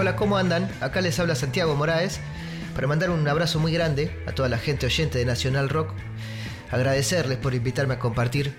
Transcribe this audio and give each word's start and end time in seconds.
Hola, 0.00 0.14
¿cómo 0.14 0.36
andan? 0.36 0.70
Acá 0.80 1.00
les 1.00 1.18
habla 1.18 1.34
Santiago 1.34 1.74
Moraes 1.74 2.20
para 2.76 2.86
mandar 2.86 3.10
un 3.10 3.26
abrazo 3.26 3.58
muy 3.58 3.72
grande 3.72 4.16
a 4.28 4.32
toda 4.32 4.48
la 4.48 4.56
gente 4.56 4.86
oyente 4.86 5.18
de 5.18 5.24
Nacional 5.24 5.68
Rock, 5.68 5.92
agradecerles 6.70 7.36
por 7.36 7.52
invitarme 7.52 7.94
a 7.94 7.98
compartir 7.98 8.54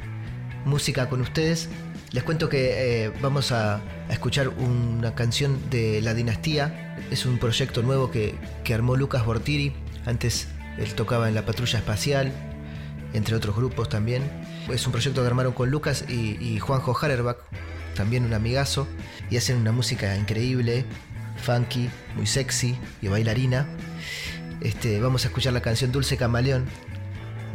música 0.66 1.08
con 1.08 1.22
ustedes. 1.22 1.70
Les 2.12 2.24
cuento 2.24 2.50
que 2.50 3.06
eh, 3.06 3.14
vamos 3.22 3.54
a, 3.54 3.80
escuchar 4.10 4.50
una 4.50 5.16
canción 5.16 5.70
de 5.70 6.02
La 6.02 6.14
Dinastía, 6.14 6.98
es 7.10 7.26
un 7.26 7.38
proyecto 7.38 7.84
nuevo 7.84 8.12
que, 8.12 8.36
armó 8.74 8.98
Lucas 8.98 9.26
Bortiri, 9.26 9.72
antes 10.06 10.50
él 10.78 10.94
tocaba 10.94 11.30
en 11.30 11.36
la 11.36 11.46
Patrulla 11.46 11.80
Espacial, 11.80 12.34
entre 13.14 13.38
otros 13.38 13.56
grupos 13.56 13.88
también. 13.88 14.30
Es 14.70 14.86
un 14.86 14.92
proyecto 14.92 15.22
que 15.22 15.28
armaron 15.28 15.54
con 15.54 15.72
Lucas 15.72 16.04
y, 16.10 16.36
y 16.46 16.60
Juanjo 16.60 16.98
Harerbach, 17.02 17.38
también 17.96 18.26
un 18.26 18.34
amigazo, 18.34 18.90
y 19.30 19.38
hacen 19.38 19.56
una 19.56 19.72
música 19.72 20.18
increíble, 20.18 20.86
funky, 21.40 21.90
muy 22.16 22.28
sexy 22.28 22.78
y 23.02 23.08
bailarina. 23.08 23.68
Este, 24.62 25.00
vamos 25.00 25.24
a 25.24 25.30
escuchar 25.30 25.54
la 25.54 25.62
canción 25.62 25.92
Dulce 25.92 26.18
Camaleón 26.18 26.66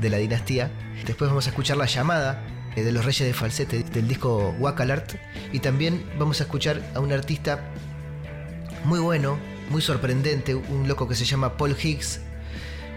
de 0.01 0.11
la 0.11 0.17
dinastía. 0.19 0.71
Después 1.07 1.29
vamos 1.29 1.47
a 1.47 1.51
escuchar 1.51 1.77
La 1.77 1.87
Llamada 1.87 2.43
eh, 2.77 2.83
de 2.83 2.93
los 2.93 3.05
Reyes 3.05 3.27
de 3.27 3.35
Falsete 3.35 3.83
del 3.83 4.09
disco 4.09 4.55
Wakalart. 4.59 5.15
Y 5.53 5.61
también 5.61 6.05
vamos 6.19 6.41
a 6.41 6.45
escuchar 6.45 6.83
a 6.95 7.01
un 7.01 7.13
artista 7.13 7.61
muy 8.85 9.01
bueno, 9.01 9.39
muy 9.71 9.83
sorprendente, 9.83 10.55
un 10.55 10.89
loco 10.89 11.09
que 11.09 11.15
se 11.15 11.25
llama 11.25 11.57
Paul 11.57 11.77
Higgs. 11.81 12.21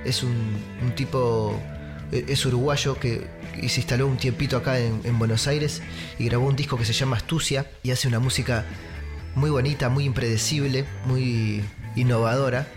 Es 0.06 0.24
un, 0.24 0.62
tipo, 0.96 1.60
eh, 2.12 2.26
es 2.30 2.46
uruguayo 2.46 2.98
que 2.98 3.28
se 3.68 3.82
instaló 3.82 4.08
un 4.08 4.18
tiempito 4.18 4.56
acá 4.58 4.80
en, 4.80 5.02
en 5.04 5.20
Buenos 5.20 5.48
Aires 5.48 5.82
y 6.18 6.26
grabó 6.26 6.48
un 6.48 6.56
disco 6.56 6.78
que 6.78 6.86
se 6.86 6.94
llama 6.94 7.18
Astucia 7.18 7.66
y 7.84 7.92
hace 7.92 8.08
una 8.08 8.20
música 8.20 8.64
muy 9.38 9.52
bonita, 9.52 9.88
muy 9.88 10.06
impredecible, 10.06 10.86
muy 11.06 11.64
innovadora. 11.96 12.68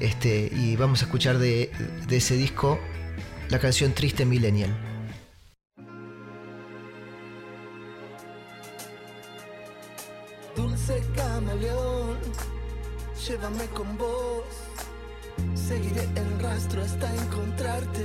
Este, 0.00 0.50
y 0.52 0.74
vamos 0.76 1.02
a 1.02 1.04
escuchar 1.04 1.38
de, 1.38 1.70
de 2.08 2.16
ese 2.16 2.36
disco 2.36 2.78
la 3.50 3.58
canción 3.58 3.92
Triste 3.92 4.24
Millennial. 4.24 4.74
Dulce 10.56 11.02
camaleón, 11.14 12.16
llévame 13.28 13.66
con 13.66 13.98
vos. 13.98 14.44
Seguiré 15.54 16.02
el 16.02 16.40
rastro 16.40 16.82
hasta 16.82 17.14
encontrarte. 17.14 18.04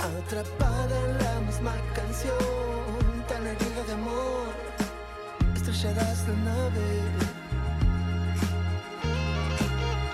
Atrapada 0.00 1.10
en 1.10 1.18
la 1.24 1.40
misma 1.40 1.74
canción, 1.94 2.97
estrellarás 5.68 6.26
la 6.28 6.34
nave. 6.34 6.86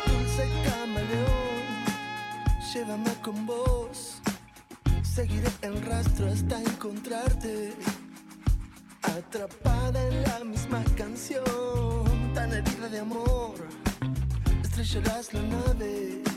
Dulce 0.06 0.48
camaleón, 0.64 1.64
llévame 2.72 3.14
con 3.22 3.46
vos. 3.46 4.20
Seguiré 5.02 5.48
el 5.62 5.80
rastro 5.82 6.26
hasta 6.26 6.60
encontrarte. 6.60 7.72
Atrapada 9.02 10.02
en 10.08 10.22
la 10.22 10.44
misma 10.44 10.82
canción, 10.96 11.44
tan 12.34 12.52
herida 12.52 12.88
de 12.88 12.98
amor, 13.00 13.54
estrellarás 14.62 15.32
la 15.34 15.42
nave. 15.42 16.33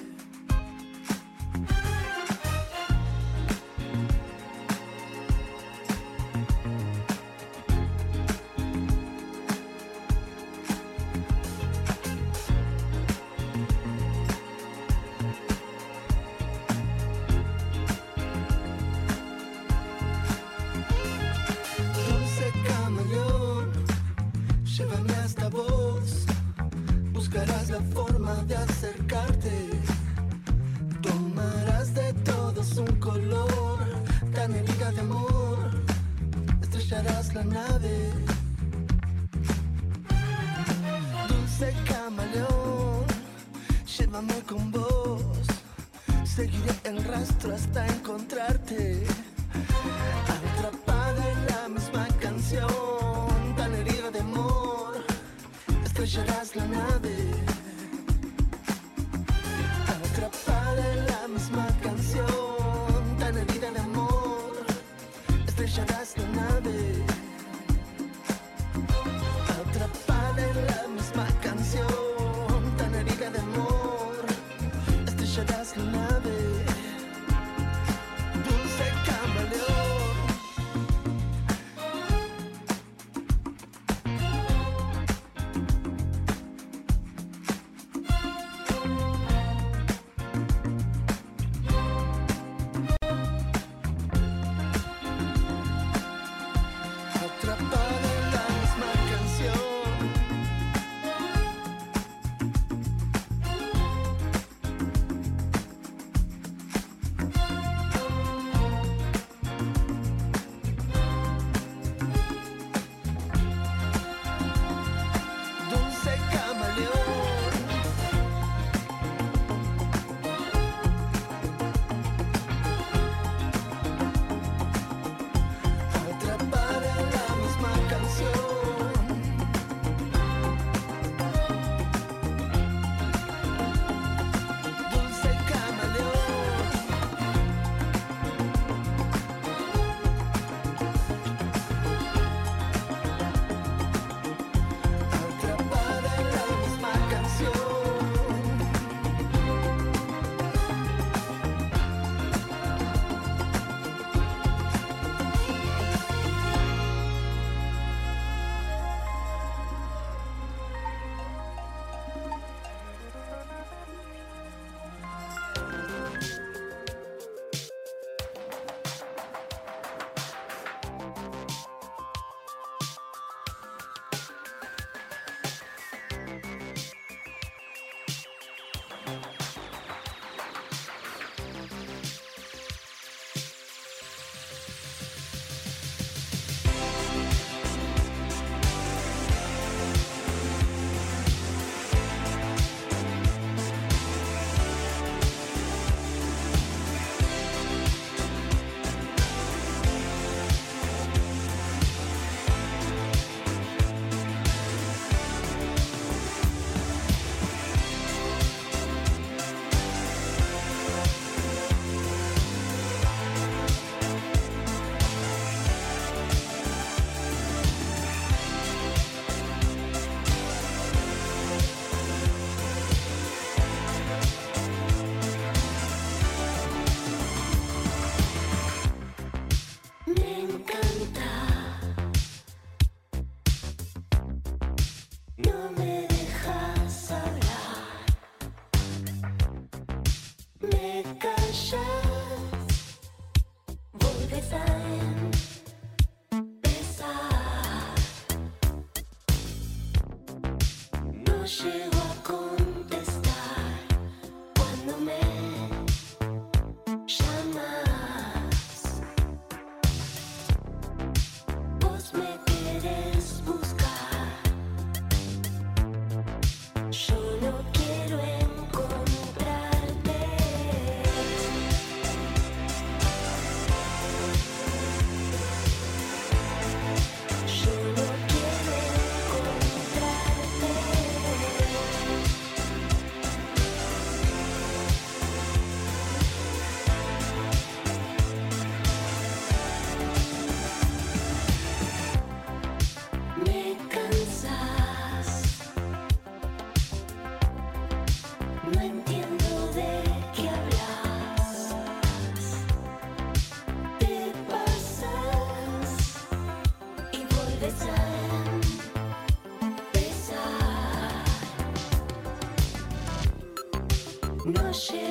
no 314.47 314.71
shit. 314.71 315.06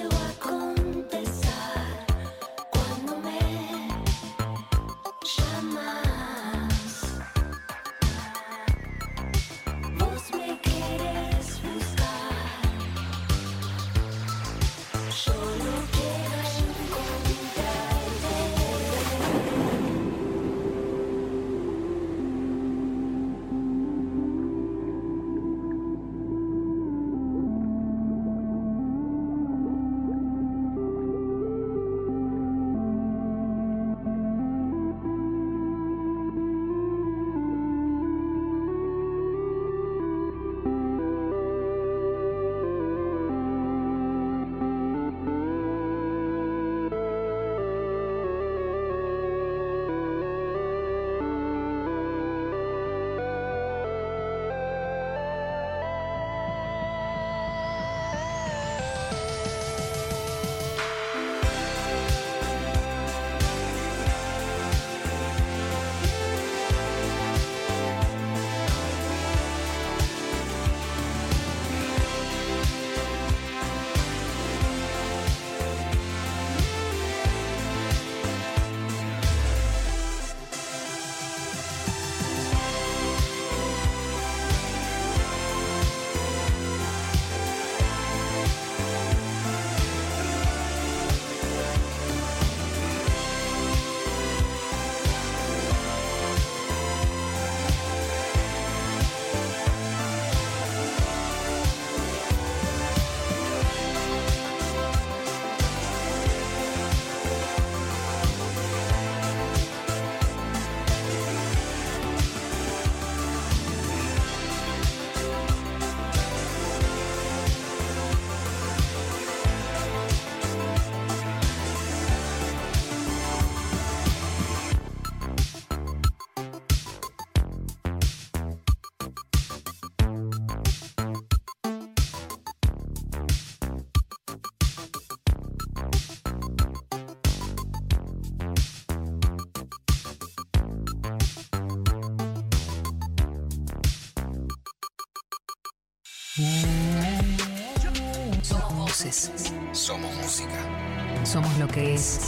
que 151.76 151.92
es, 151.92 152.21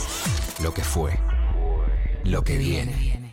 lo 0.61 0.71
que 0.75 0.83
fue, 0.83 1.17
lo 2.23 2.43
que 2.43 2.59
viene. 2.59 3.31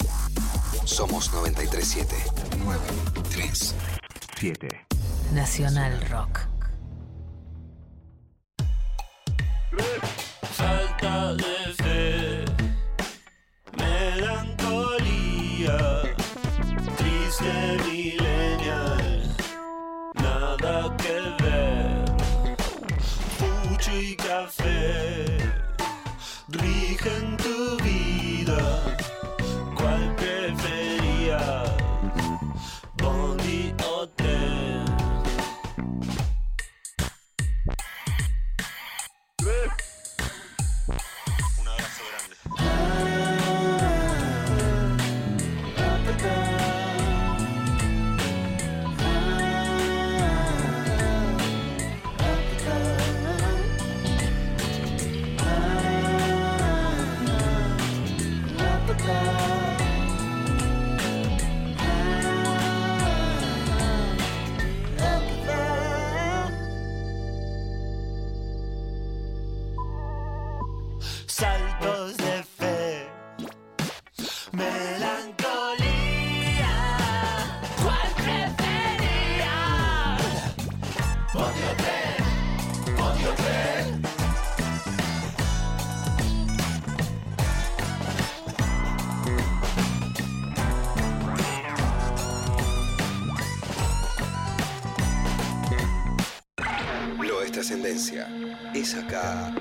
Somos 0.87 1.30
937 1.30 2.16
937 2.64 4.87
Nacional 5.35 6.00
Rock. 6.08 6.45
saltos 71.37 72.16
de 72.16 72.43
fe. 72.59 73.11
Melancolía, 74.52 75.85
¿cuál 77.83 78.09
preferían? 78.25 79.66
Podio 81.35 81.71
3, 81.76 82.97
podio 82.97 83.31
3. 83.37 83.47
Trascendencia 97.52 98.28
es 98.75 98.95
acá. 98.95 99.55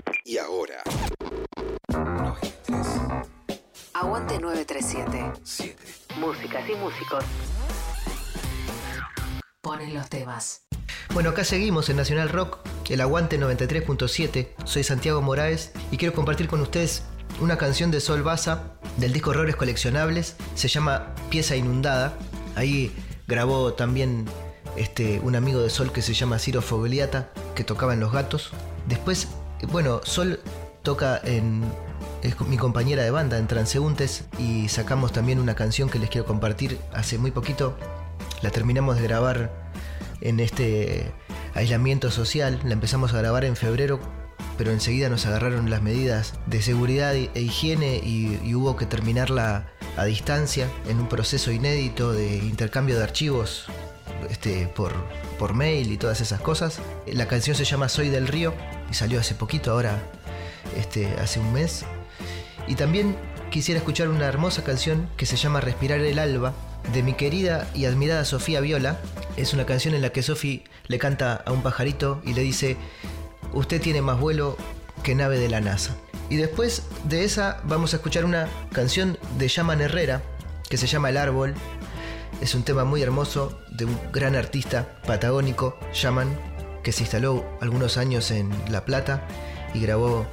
1037. 4.75 5.39
7. 5.43 5.75
Músicas 6.19 6.69
y 6.69 6.75
músicos. 6.75 7.23
Ponen 9.61 9.93
los 9.93 10.09
temas. 10.09 10.63
Bueno, 11.13 11.29
acá 11.29 11.45
seguimos 11.45 11.89
en 11.89 11.95
Nacional 11.95 12.29
Rock, 12.29 12.59
el 12.89 12.99
aguante 12.99 13.39
93.7. 13.39 14.49
Soy 14.65 14.83
Santiago 14.83 15.21
Moraes 15.21 15.71
y 15.91 15.97
quiero 15.97 16.13
compartir 16.13 16.47
con 16.47 16.59
ustedes 16.59 17.03
una 17.39 17.57
canción 17.57 17.89
de 17.89 18.01
Sol 18.01 18.21
Baza 18.21 18.73
del 18.97 19.13
disco 19.13 19.29
Horrores 19.29 19.55
Coleccionables. 19.55 20.35
Se 20.55 20.67
llama 20.67 21.15
Pieza 21.29 21.55
Inundada. 21.55 22.17
Ahí 22.55 22.91
grabó 23.27 23.73
también 23.73 24.25
este, 24.75 25.21
un 25.21 25.37
amigo 25.37 25.61
de 25.61 25.69
Sol 25.69 25.93
que 25.93 26.01
se 26.01 26.13
llama 26.13 26.37
Ciro 26.37 26.61
Fogliata, 26.61 27.29
que 27.55 27.63
tocaba 27.63 27.93
en 27.93 28.01
Los 28.01 28.11
Gatos. 28.11 28.51
Después, 28.87 29.29
bueno, 29.69 30.01
Sol 30.03 30.41
toca 30.83 31.21
en 31.23 31.63
es 32.25 32.41
mi 32.41 32.57
compañera 32.57 33.03
de 33.03 33.11
banda 33.11 33.37
en 33.37 33.45
Transeúntes 33.45 34.23
y 34.39 34.67
sacamos 34.67 35.11
también 35.11 35.37
una 35.37 35.53
canción 35.53 35.89
que 35.89 35.99
les 35.99 36.09
quiero 36.09 36.25
compartir 36.25 36.79
hace 36.91 37.19
muy 37.19 37.29
poquito. 37.29 37.77
La 38.41 38.49
terminamos 38.49 38.97
de 38.97 39.03
grabar 39.03 39.51
en 40.21 40.39
este 40.39 41.13
aislamiento 41.53 42.09
social. 42.09 42.59
La 42.63 42.73
empezamos 42.73 43.13
a 43.13 43.19
grabar 43.19 43.45
en 43.45 43.55
febrero, 43.55 43.99
pero 44.57 44.71
enseguida 44.71 45.07
nos 45.07 45.27
agarraron 45.27 45.69
las 45.69 45.83
medidas 45.83 46.33
de 46.47 46.63
seguridad 46.63 47.13
e 47.13 47.29
higiene 47.35 47.97
y, 47.97 48.55
hubo 48.55 48.75
que 48.75 48.87
terminarla 48.87 49.67
a 49.95 50.05
distancia 50.05 50.67
en 50.89 50.99
un 50.99 51.07
proceso 51.07 51.51
inédito 51.51 52.11
de 52.11 52.37
intercambio 52.37 52.97
de 52.97 53.03
archivos 53.03 53.67
este, 54.31 54.65
por, 54.65 54.93
por 55.37 55.53
mail 55.53 55.91
y 55.91 55.97
todas 55.97 56.21
esas 56.21 56.41
cosas. 56.41 56.79
La 57.05 57.27
canción 57.27 57.55
se 57.55 57.65
llama 57.65 57.87
Soy 57.87 58.09
del 58.09 58.27
Río 58.27 58.55
y 58.89 58.95
salió 58.95 59.19
hace 59.19 59.35
poquito, 59.35 59.69
ahora 59.69 60.01
este, 60.75 61.05
hace 61.19 61.39
un 61.39 61.53
mes. 61.53 61.85
Y 62.67 62.75
también 62.75 63.15
quisiera 63.51 63.79
escuchar 63.79 64.09
una 64.09 64.25
hermosa 64.25 64.63
canción 64.63 65.09
que 65.17 65.25
se 65.25 65.37
llama 65.37 65.61
Respirar 65.61 65.99
el 65.99 66.19
Alba 66.19 66.53
de 66.93 67.03
mi 67.03 67.13
querida 67.13 67.67
y 67.73 67.85
admirada 67.85 68.25
Sofía 68.25 68.61
Viola. 68.61 68.99
Es 69.37 69.53
una 69.53 69.65
canción 69.65 69.93
en 69.93 70.01
la 70.01 70.09
que 70.09 70.23
Sofía 70.23 70.61
le 70.87 70.99
canta 70.99 71.35
a 71.45 71.51
un 71.51 71.63
pajarito 71.63 72.21
y 72.25 72.33
le 72.33 72.41
dice, 72.41 72.77
usted 73.53 73.81
tiene 73.81 74.01
más 74.01 74.19
vuelo 74.19 74.57
que 75.03 75.15
nave 75.15 75.39
de 75.39 75.49
la 75.49 75.61
NASA. 75.61 75.95
Y 76.29 76.37
después 76.37 76.83
de 77.03 77.23
esa 77.23 77.61
vamos 77.65 77.93
a 77.93 77.97
escuchar 77.97 78.25
una 78.25 78.47
canción 78.71 79.17
de 79.37 79.47
Yaman 79.47 79.81
Herrera 79.81 80.21
que 80.69 80.77
se 80.77 80.87
llama 80.87 81.09
El 81.09 81.17
Árbol. 81.17 81.53
Es 82.41 82.55
un 82.55 82.63
tema 82.63 82.83
muy 82.83 83.01
hermoso 83.01 83.61
de 83.71 83.85
un 83.85 83.97
gran 84.11 84.35
artista 84.35 84.99
patagónico, 85.05 85.77
Yaman, 85.93 86.27
que 86.83 86.91
se 86.91 87.03
instaló 87.03 87.45
algunos 87.61 87.97
años 87.97 88.31
en 88.31 88.49
La 88.69 88.85
Plata 88.85 89.21
y 89.73 89.81
grabó 89.81 90.25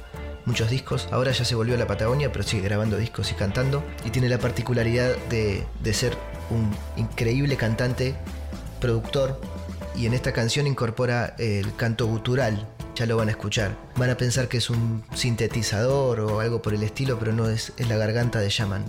muchos 0.45 0.69
discos. 0.69 1.07
Ahora 1.11 1.31
ya 1.31 1.45
se 1.45 1.55
volvió 1.55 1.75
a 1.75 1.77
la 1.77 1.87
Patagonia, 1.87 2.31
pero 2.31 2.43
sigue 2.43 2.63
grabando 2.63 2.97
discos 2.97 3.31
y 3.31 3.35
cantando. 3.35 3.83
Y 4.05 4.09
tiene 4.09 4.29
la 4.29 4.37
particularidad 4.37 5.15
de, 5.29 5.65
de 5.81 5.93
ser 5.93 6.17
un 6.49 6.71
increíble 6.97 7.55
cantante, 7.55 8.15
productor. 8.79 9.39
Y 9.95 10.05
en 10.05 10.13
esta 10.13 10.33
canción 10.33 10.67
incorpora 10.67 11.35
el 11.37 11.75
canto 11.75 12.07
gutural. 12.07 12.67
Ya 12.95 13.05
lo 13.05 13.17
van 13.17 13.27
a 13.27 13.31
escuchar. 13.31 13.75
Van 13.97 14.09
a 14.09 14.17
pensar 14.17 14.47
que 14.47 14.57
es 14.57 14.69
un 14.69 15.03
sintetizador 15.13 16.19
o 16.19 16.39
algo 16.39 16.61
por 16.61 16.73
el 16.73 16.83
estilo, 16.83 17.17
pero 17.17 17.33
no 17.33 17.49
es, 17.49 17.73
es 17.77 17.87
la 17.87 17.97
garganta 17.97 18.39
de 18.39 18.49
Yaman. 18.49 18.85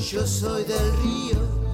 Yo 0.00 0.26
soy 0.26 0.64
del 0.64 0.96
río. 1.02 1.69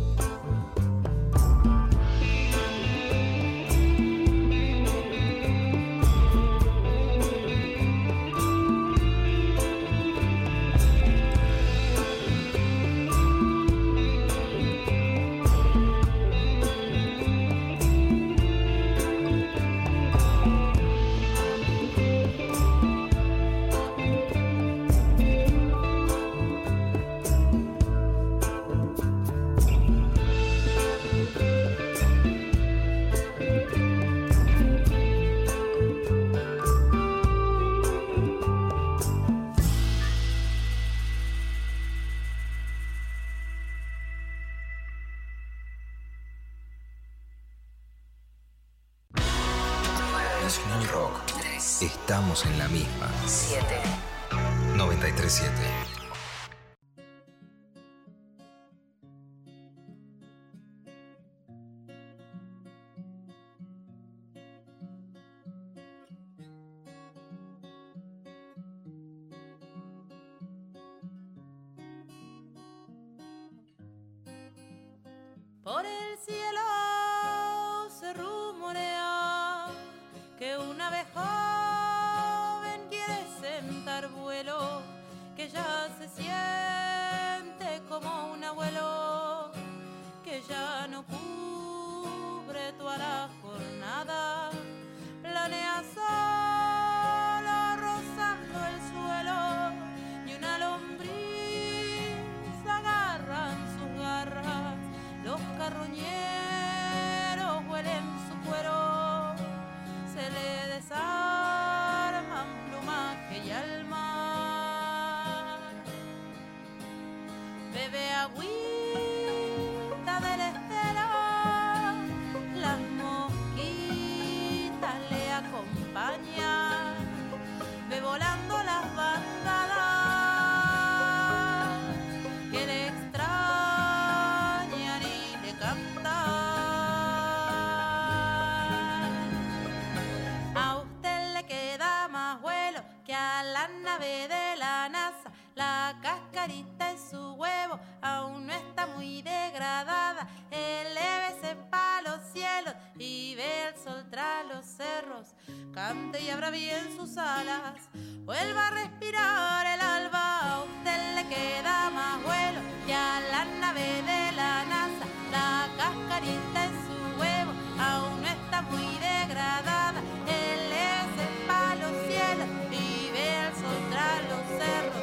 Cante 155.74 156.22
y 156.22 156.30
abra 156.30 156.50
bien 156.50 156.96
sus 156.96 157.16
alas. 157.16 157.88
Vuelva 158.24 158.68
a 158.68 158.70
respirar 158.70 159.66
el 159.66 159.80
alba. 159.80 160.24
A 160.40 160.64
usted 160.64 161.14
le 161.16 161.28
queda 161.28 161.90
más 161.90 162.22
vuelo 162.22 162.60
que 162.86 162.94
a 162.94 163.20
la 163.32 163.44
nave 163.60 164.02
de 164.02 164.32
la 164.32 164.64
NASA. 164.64 165.06
La 165.30 165.68
cascarita 165.76 166.64
en 166.64 166.74
su 166.86 167.20
huevo 167.20 167.52
aún 167.78 168.22
no 168.22 168.28
está 168.28 168.62
muy 168.62 168.88
degradada. 168.98 170.00
Elévese 170.26 171.24
pa' 171.46 171.74
los 171.76 171.94
cielos 172.08 172.48
y 172.72 173.10
ve 173.12 173.46
el 173.46 173.52
sol 173.54 173.80
tras 173.90 174.22
los 174.30 174.44
cerros. 174.58 175.02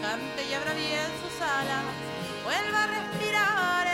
Cante 0.00 0.40
y 0.48 0.54
abra 0.54 0.72
bien 0.74 1.10
sus 1.22 1.40
alas. 1.42 1.84
Vuelva 2.44 2.84
a 2.84 2.86
respirar 2.86 3.86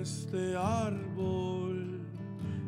este 0.00 0.56
árbol 0.56 2.00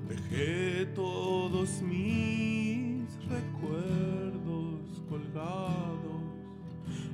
dejé 0.06 0.84
todos 0.94 1.80
mis 1.80 3.06
recuerdos 3.26 5.02
colgados. 5.08 6.22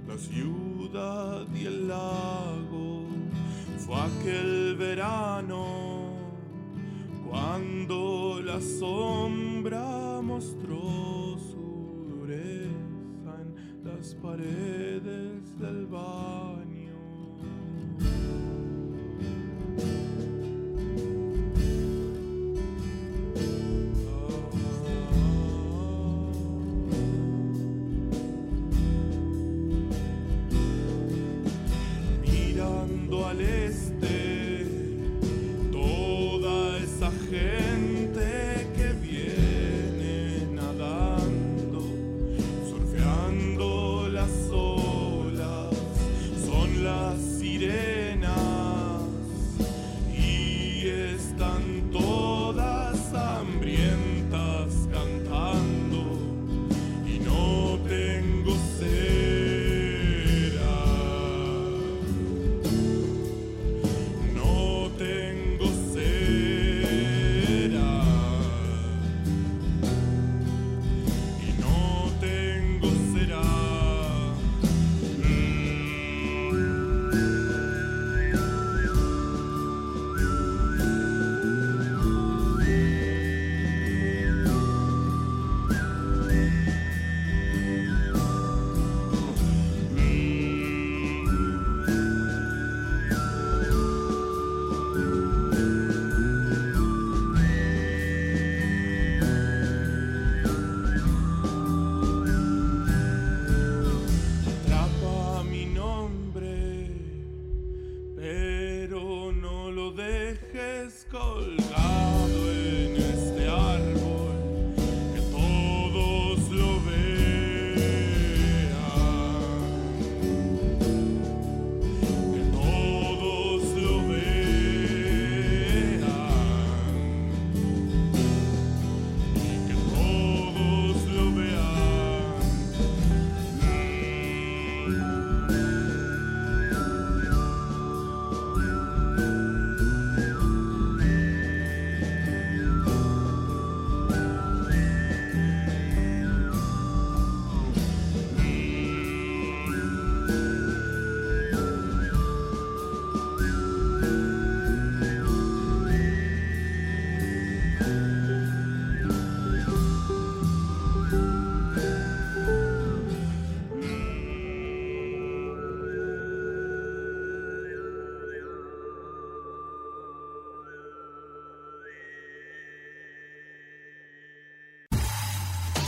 La 0.08 0.18
ciudad 0.18 1.46
y 1.54 1.66
el 1.66 1.86
lago 1.86 3.06
fue 3.78 3.96
aquel 3.96 4.76
verano 4.76 6.14
cuando 7.28 8.40
la 8.44 8.60
sombra 8.60 10.20
mostró 10.22 11.38
su 11.38 12.06
dureza 12.08 13.36
en 13.42 13.84
las 13.84 14.14
paredes 14.16 15.58
del 15.60 15.86
baño. 15.86 16.47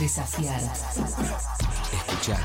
Desafiar. 0.01 0.59
Escuchar. 1.93 2.39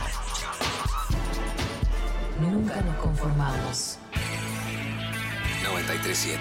Nunca 2.38 2.82
nos 2.82 2.96
conformamos. 2.96 3.98
937. 5.64 6.38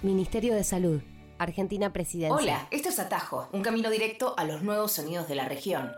Ministerio 0.03 0.55
de 0.55 0.65
Salud, 0.65 1.01
Argentina 1.39 1.93
Presidencia. 1.93 2.37
Hola, 2.37 2.67
esto 2.71 2.89
es 2.89 2.99
Atajo, 2.99 3.49
un 3.53 3.61
camino 3.63 3.91
directo 3.91 4.35
a 4.37 4.45
los 4.45 4.63
nuevos 4.63 4.93
sonidos 4.93 5.29
de 5.29 5.35
la 5.35 5.47
región. 5.47 5.93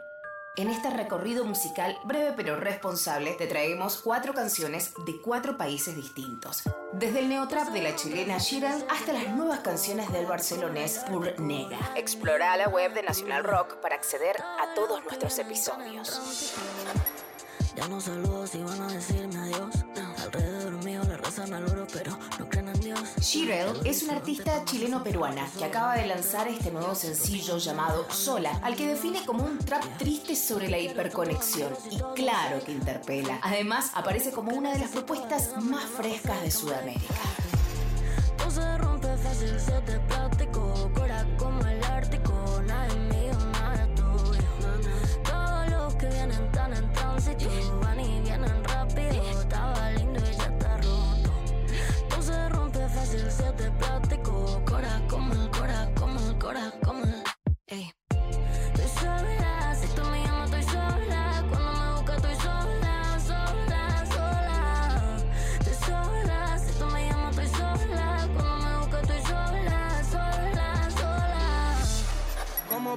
En 0.59 0.71
este 0.71 0.89
recorrido 0.89 1.45
musical 1.45 1.99
breve 2.05 2.33
pero 2.35 2.57
responsable 2.57 3.35
te 3.35 3.47
traemos 3.47 4.01
cuatro 4.01 4.33
canciones 4.33 4.95
de 5.05 5.21
cuatro 5.21 5.59
países 5.59 5.95
distintos. 5.95 6.63
Desde 6.95 7.19
el 7.19 7.29
neotrap 7.29 7.69
de 7.69 7.83
la 7.83 7.95
chilena 7.95 8.39
Shiral 8.39 8.87
hasta 8.89 9.13
las 9.13 9.29
nuevas 9.29 9.61
canciones 9.61 10.11
del 10.13 10.25
barcelonés 10.25 11.01
Pur 11.11 11.39
Nega. 11.39 11.79
Explora 11.95 12.57
la 12.57 12.69
web 12.69 12.95
de 12.95 13.03
Nacional 13.03 13.45
Rock 13.45 13.77
para 13.83 13.97
acceder 13.97 14.37
a 14.41 14.73
todos 14.75 15.05
nuestros 15.05 15.39
episodios. 15.39 16.55
Ya 17.75 17.87
no 17.89 18.01
saludo 18.01 18.47
si 18.47 18.63
van 18.63 18.81
a 18.81 18.87
decirme 18.87 19.37
adiós. 19.37 19.75
Alrededor 20.25 20.73
mío 20.85 21.03
oro, 21.67 21.87
pero 21.93 22.19
Shirel 23.21 23.81
es 23.85 24.03
una 24.03 24.17
artista 24.17 24.65
chileno-peruana 24.65 25.49
que 25.59 25.65
acaba 25.65 25.97
de 25.97 26.07
lanzar 26.07 26.49
este 26.49 26.71
nuevo 26.71 26.95
sencillo 26.95 27.59
llamado 27.59 28.07
Sola, 28.11 28.61
al 28.63 28.77
que 28.77 28.87
define 28.87 29.25
como 29.25 29.45
un 29.45 29.59
trap 29.59 29.85
triste 29.99 30.37
sobre 30.37 30.69
la 30.69 30.79
hiperconexión. 30.79 31.73
Y 31.91 31.99
claro 32.15 32.63
que 32.65 32.73
interpela. 32.73 33.39
Además, 33.43 33.91
aparece 33.95 34.33
como 34.33 34.53
una 34.53 34.73
de 34.73 34.81
las 34.81 34.91
propuestas 34.91 35.57
más 35.63 35.85
frescas 35.85 36.43
de 36.43 36.51
Sudamérica. 36.51 37.15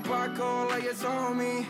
Como 0.03 0.15
Paco, 0.15 0.67
leyes 0.75 1.03
on 1.03 1.37
me. 1.37 1.65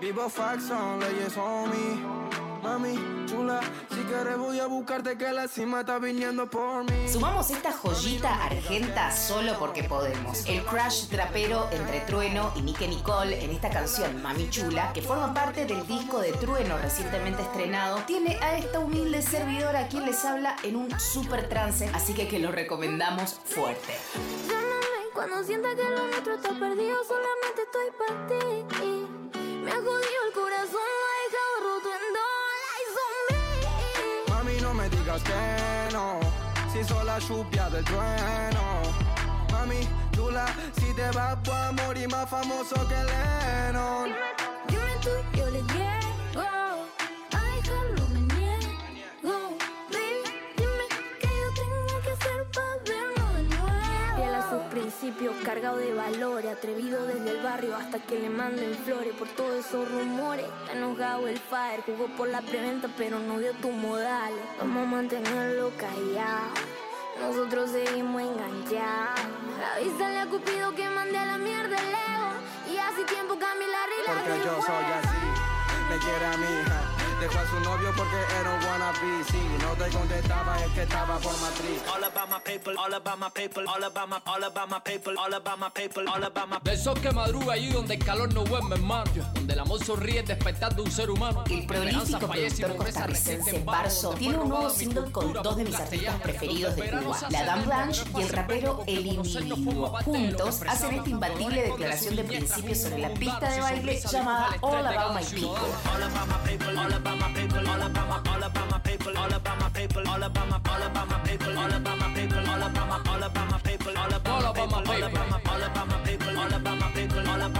Vivo 0.00 0.28
Faxon, 0.28 1.00
leyes 1.00 1.36
on 1.36 1.70
me. 1.70 2.20
Mami, 2.62 3.26
chula, 3.26 3.60
si 3.88 4.00
quieres 4.02 4.36
voy 4.36 4.60
a 4.60 4.66
buscarte 4.66 5.16
que 5.16 5.32
la 5.32 5.48
cima 5.48 5.80
está 5.80 5.98
viniendo 5.98 6.48
por 6.48 6.84
mí. 6.84 7.08
Sumamos 7.08 7.50
esta 7.50 7.72
joyita 7.72 8.44
argenta 8.44 9.10
solo 9.10 9.58
porque 9.58 9.84
podemos. 9.84 10.44
El 10.46 10.62
crash 10.64 11.08
trapero 11.08 11.68
entre 11.72 12.00
Trueno 12.00 12.52
y 12.56 12.62
Nique 12.62 12.86
Nicole 12.86 13.42
en 13.42 13.50
esta 13.50 13.70
canción 13.70 14.22
Mami 14.22 14.50
Chula, 14.50 14.92
que 14.92 15.00
forma 15.00 15.32
parte 15.32 15.64
del 15.64 15.86
disco 15.86 16.20
de 16.20 16.32
Trueno 16.32 16.76
recientemente 16.78 17.42
estrenado, 17.42 17.98
tiene 18.06 18.36
a 18.42 18.58
esta 18.58 18.78
humilde 18.78 19.22
servidora 19.22 19.80
a 19.80 19.88
quien 19.88 20.04
les 20.04 20.22
habla 20.24 20.56
en 20.62 20.76
un 20.76 21.00
super 21.00 21.48
trance, 21.48 21.90
así 21.94 22.12
que 22.12 22.28
que 22.28 22.38
lo 22.38 22.52
recomendamos 22.52 23.40
fuerte. 23.44 23.94
Cuando 25.20 25.44
sienta 25.44 25.68
que 25.76 25.82
lo 25.82 26.06
nuestro 26.06 26.34
está 26.34 26.48
perdido. 26.48 26.96
Solamente 27.04 27.60
estoy 27.66 27.90
para 27.98 28.26
ti. 28.26 28.64
Me 29.62 29.70
ha 29.70 29.74
jodido 29.74 30.20
el 30.26 30.32
corazón, 30.32 30.80
lo 30.96 31.06
ha 31.10 31.16
dejado 31.26 31.54
roto 31.60 31.88
en 31.92 32.04
dólares. 32.16 32.88
Mami, 34.30 34.54
no 34.62 34.72
me 34.72 34.88
digas 34.88 35.22
que 35.22 35.92
no. 35.92 36.20
Si 36.72 36.82
soy 36.82 37.04
la 37.04 37.18
lluvia 37.18 37.68
del 37.68 37.84
trueno. 37.84 38.62
Mami, 39.52 39.86
chula, 40.12 40.46
si 40.80 40.94
te 40.94 41.10
vas, 41.10 41.36
puedo 41.44 41.72
morir 41.74 42.08
más 42.08 42.26
famoso 42.26 42.76
que 42.88 42.96
Lennon. 43.04 44.29
Cargado 55.44 55.76
de 55.76 55.92
valores, 55.92 56.50
atrevido 56.50 57.06
desde 57.06 57.30
el 57.30 57.42
barrio 57.42 57.76
hasta 57.76 57.98
que 57.98 58.18
le 58.18 58.30
manden 58.30 58.74
flores 58.84 59.14
por 59.14 59.28
todos 59.28 59.66
esos 59.66 59.90
rumores. 59.90 60.46
Está 60.62 60.72
enojado 60.72 61.28
el 61.28 61.38
fire, 61.38 61.82
jugó 61.84 62.06
por 62.16 62.28
la 62.28 62.40
preventa, 62.40 62.88
pero 62.96 63.18
no 63.18 63.38
dio 63.38 63.52
tus 63.54 63.72
modales. 63.72 64.40
Vamos 64.58 64.82
a 64.82 64.90
mantenerlo 64.90 65.72
callado. 65.76 66.54
Nosotros 67.20 67.70
seguimos 67.70 68.22
enganchados. 68.22 69.20
Avísale 69.76 70.20
a 70.20 70.26
Cupido 70.26 70.74
que 70.74 70.88
mande 70.88 71.18
a 71.18 71.26
la 71.26 71.38
mierda 71.38 71.76
el 71.76 71.88
ego. 71.88 72.72
Y 72.72 72.78
hace 72.78 73.04
tiempo 73.04 73.36
cambié 73.38 73.68
la 73.68 73.86
regla. 73.86 74.22
Porque 74.24 74.44
yo 74.46 74.62
soy 74.62 74.84
así, 74.84 75.90
le 75.90 75.98
quiere 75.98 76.24
a 76.24 76.36
mi 76.38 76.44
hija. 76.44 76.89
Dejó 77.20 77.38
a 77.38 77.46
su 77.50 77.60
novio 77.60 77.92
porque 77.98 78.16
era 78.40 78.54
un 78.54 78.64
wannabe. 78.64 79.24
Si 79.30 79.36
no 79.62 79.72
te 79.74 79.90
contestaba, 79.94 80.56
es 80.64 80.72
que 80.72 80.82
estaba 80.84 81.18
por 81.18 81.32
matriz. 81.38 81.82
All 81.94 82.04
about 82.04 82.30
my 82.30 82.38
people, 82.42 82.78
all 82.78 82.94
about 82.94 83.18
my 83.18 83.28
people, 83.34 83.68
all 83.68 83.84
about 83.84 84.08
my, 84.08 84.16
all 84.24 84.42
about 84.42 84.70
my 84.70 84.78
people, 84.82 85.18
all 85.18 85.34
about 85.34 85.58
my 85.58 85.68
people, 85.68 86.08
all 86.08 86.24
about 86.24 86.48
my 86.48 86.56
De 86.62 86.72
esos 86.72 86.98
que 86.98 87.10
madruga 87.10 87.52
allí 87.52 87.70
donde 87.70 87.94
el 87.96 88.04
calor 88.04 88.32
no 88.32 88.44
duerme, 88.44 88.76
hermano. 88.76 89.10
Donde 89.34 89.52
el 89.52 89.58
amor 89.58 89.84
sonríe 89.84 90.22
despertando 90.22 90.82
un 90.82 90.90
ser 90.90 91.10
humano. 91.10 91.44
El 91.50 91.66
prolífico 91.66 92.26
productor 92.26 92.76
costarricense 92.76 93.58
Barso 93.64 94.14
tiene 94.14 94.38
un 94.38 94.48
nuevo 94.48 94.70
single 94.70 95.12
con 95.12 95.32
dos 95.34 95.56
de 95.56 95.64
mis 95.64 95.74
artistas 95.74 96.14
preferidos 96.22 96.74
de 96.74 96.90
Cuba, 96.90 97.18
la 97.28 97.44
Dame 97.44 97.64
Blanche 97.66 98.02
y 98.16 98.22
el 98.22 98.28
rapero 98.30 98.82
El 98.86 99.06
Individuo. 99.06 99.98
Juntos 100.04 100.62
hacen 100.66 100.94
esta 100.94 101.10
imbatible 101.10 101.62
declaración 101.64 102.16
de 102.16 102.24
principios 102.24 102.78
sobre 102.78 102.98
la 102.98 103.10
pista 103.10 103.50
de 103.50 103.60
baile 103.60 104.00
llamada 104.00 104.56
All 104.62 104.86
About 104.86 105.20
My 105.20 105.24
People. 105.26 107.09
About 107.10 107.34
my 107.34 107.72
all 107.72 107.82
about 107.82 108.08
my 108.08 108.30
all 108.30 108.42
about 108.42 108.70
my, 108.70 108.90
all 109.16 109.32
about 109.32 109.58
my 109.60 109.80
all 110.06 110.22
about 110.22 110.48
my 110.48 110.60
all 110.70 110.82
about 110.82 110.82
my, 110.82 110.82
all 110.82 110.82
about 110.82 111.08
my 111.08 111.30
all 111.50 111.72
about 111.72 111.98
my 111.98 112.10
all 112.30 112.52
about 112.52 112.76
my, 112.76 112.98
all 113.00 113.22
about 113.22 113.40
my 113.40 113.40
all 113.40 113.40
about 113.40 113.48
my 113.50 113.58
all 114.30 114.82
about 114.82 115.10
my, 115.10 116.06
all 116.20 116.52
about 116.52 116.70
my 116.70 116.70
all 116.70 116.70
about 116.70 116.76
my 116.76 116.94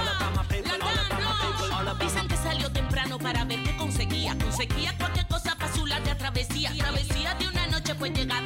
all 1.76 1.88
about 1.88 2.13
my 2.13 2.28
que 2.28 2.38
salió 2.38 2.71
temprano 2.71 3.17
para 3.19 3.43
ver 3.45 3.62
qué 3.63 3.76
conseguía. 3.78 4.36
Conseguía 4.38 4.93
cualquier 4.98 5.28
cosa 5.28 5.56
para 5.56 5.71
su 5.74 5.86
de 5.86 6.15
travesía. 6.15 6.71
Travesía 6.78 7.34
de 7.36 7.48
una 7.48 7.67
noche 7.67 7.93
fue 7.95 8.10
llegada 8.10 8.45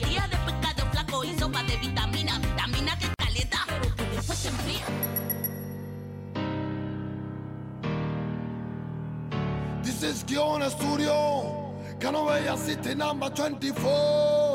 de 0.00 0.36
pescado 0.46 0.90
flaco 0.90 1.24
y 1.24 1.38
sopa 1.38 1.62
de 1.64 1.76
vitamina. 1.76 2.38
Vitamina 2.38 2.98
que 2.98 3.08
pero 3.66 3.96
que 3.96 4.04
después 4.16 4.38
se 4.38 4.48
enfría. 4.48 4.84
This 9.82 10.02
is 10.02 10.24
Kiona 10.24 10.70
Studio. 10.70 11.74
Canovella 11.98 12.56
City 12.56 12.94
number 12.94 13.30
24. 13.30 14.47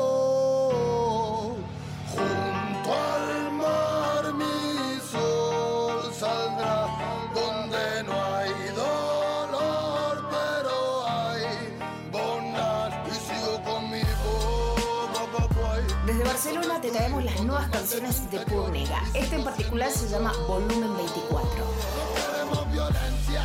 Traemos 16.94 17.24
las 17.24 17.40
nuevas 17.40 17.68
canciones 17.70 18.30
de 18.30 18.38
Purnega. 18.38 19.02
Este 19.14 19.34
en 19.34 19.42
particular 19.42 19.90
se 19.90 20.08
llama 20.08 20.32
Volumen 20.46 20.96
24. 20.96 21.50
queremos 22.14 22.72
violencia 22.72 23.42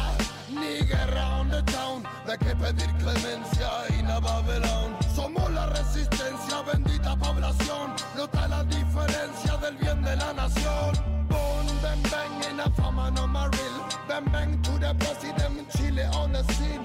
ni 0.51 0.85
guerra 0.85 1.39
on 1.39 1.49
the 1.49 1.63
town. 1.63 2.03
De 2.27 2.37
que 2.37 2.55
pedir 2.55 2.91
clemencia 2.97 3.69
y 3.97 4.03
na 4.03 4.19
Babylon. 4.19 4.95
Somos 5.15 5.49
la 5.51 5.65
resistencia, 5.65 6.61
bendita 6.71 7.15
población. 7.15 7.95
Nota 8.15 8.47
la 8.47 8.63
diferencia 8.65 9.57
del 9.57 9.77
bien 9.77 10.03
de 10.03 10.15
la 10.15 10.31
nación. 10.31 10.91
Born 11.27 11.67
bang 11.81 12.03
bang 12.11 12.51
in 12.51 12.59
a 12.59 12.69
fama 12.75 13.09
no 13.09 13.25
maril. 13.25 13.75
Bang 14.07 14.25
bang 14.31 14.61
to 14.61 14.77
the 14.77 14.93
president, 14.99 15.67
Chile 15.75 16.03
on 16.13 16.33
the 16.33 16.43
scene. 16.53 16.83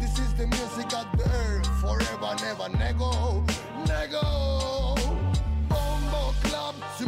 This 0.00 0.18
is 0.18 0.34
the 0.34 0.46
music 0.48 0.92
of 0.92 1.06
the 1.16 1.24
earth, 1.24 1.66
forever, 1.80 2.36
never 2.42 2.68
nego, 2.76 3.42
nego. 3.88 4.93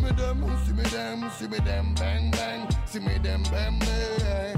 Me 0.06 0.12
them, 0.12 0.46
see 0.64 0.72
me 0.72 0.82
them, 0.84 1.30
see 1.36 1.48
me 1.48 1.58
them, 1.58 1.92
bang 1.94 2.30
bang, 2.30 2.68
see 2.86 3.00
me 3.00 3.18
them, 3.18 3.42
bang 3.50 3.76
bang. 3.80 4.56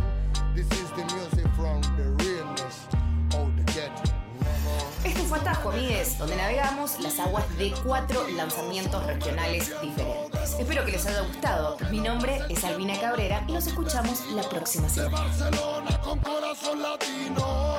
This 0.54 0.66
is 0.72 0.90
the 0.90 1.02
music 1.14 1.46
from 1.56 1.80
the 1.96 2.04
realness 2.22 2.86
of 3.32 3.56
the 3.56 3.64
ghetto. 3.72 4.12
Este 5.04 5.22
fue 5.22 5.38
Atajo, 5.38 5.70
amigues, 5.70 6.18
donde 6.18 6.36
navegamos 6.36 7.00
las 7.00 7.18
aguas 7.18 7.44
de 7.56 7.72
cuatro 7.82 8.28
lanzamientos 8.28 9.06
regionales 9.06 9.72
diferentes. 9.80 10.54
Espero 10.58 10.84
que 10.84 10.92
les 10.92 11.06
haya 11.06 11.22
gustado. 11.22 11.78
Mi 11.90 12.00
nombre 12.00 12.42
es 12.50 12.62
Albina 12.64 13.00
Cabrera 13.00 13.42
y 13.48 13.52
nos 13.52 13.66
escuchamos 13.68 14.26
la 14.32 14.42
próxima 14.42 14.86
semana. 14.90 15.16
Barcelona 15.16 16.00
con 16.02 16.18
corazón 16.18 16.82
latino. 16.82 17.78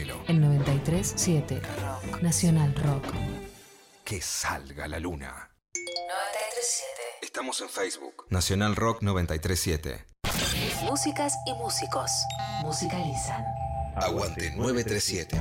En 0.00 0.42
93.7 0.42 1.60
Rock. 1.60 2.22
Nacional 2.22 2.74
Rock. 2.74 3.04
Que 4.02 4.22
salga 4.22 4.88
la 4.88 4.98
luna. 4.98 5.50
93.7. 5.74 5.80
Estamos 7.20 7.60
en 7.60 7.68
Facebook. 7.68 8.24
Nacional 8.30 8.76
Rock 8.76 9.02
937. 9.02 10.06
Músicas 10.84 11.34
y 11.46 11.52
músicos 11.52 12.10
musicalizan. 12.62 13.44
Aguante 13.96 14.50
937. 14.56 15.36